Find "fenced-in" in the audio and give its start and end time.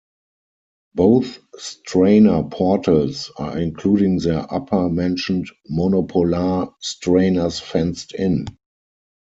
7.59-8.47